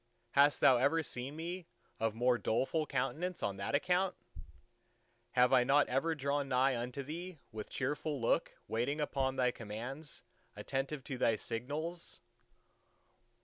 [0.31, 1.67] Hast Thou ever seen me
[1.99, 4.15] of more doleful countenance on that account?
[5.33, 10.23] Have I not ever drawn nigh unto Thee with cheerful look, waiting upon Thy commands,
[10.55, 12.19] attentive to Thy signals?